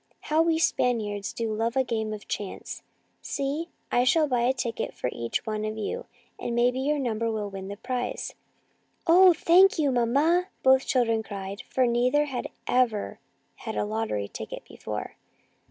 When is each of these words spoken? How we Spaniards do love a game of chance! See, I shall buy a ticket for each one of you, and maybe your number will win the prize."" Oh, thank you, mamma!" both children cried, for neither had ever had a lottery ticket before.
How 0.21 0.41
we 0.41 0.57
Spaniards 0.57 1.31
do 1.31 1.53
love 1.53 1.75
a 1.75 1.83
game 1.83 2.11
of 2.11 2.27
chance! 2.27 2.81
See, 3.21 3.69
I 3.91 4.03
shall 4.03 4.27
buy 4.27 4.41
a 4.45 4.51
ticket 4.51 4.95
for 4.95 5.11
each 5.13 5.45
one 5.45 5.63
of 5.63 5.77
you, 5.77 6.07
and 6.39 6.55
maybe 6.55 6.79
your 6.79 6.97
number 6.97 7.29
will 7.31 7.51
win 7.51 7.67
the 7.67 7.77
prize."" 7.77 8.33
Oh, 9.05 9.31
thank 9.35 9.77
you, 9.77 9.91
mamma!" 9.91 10.47
both 10.63 10.87
children 10.87 11.21
cried, 11.21 11.61
for 11.69 11.85
neither 11.85 12.25
had 12.25 12.47
ever 12.65 13.19
had 13.57 13.75
a 13.75 13.85
lottery 13.85 14.27
ticket 14.27 14.63
before. 14.67 15.17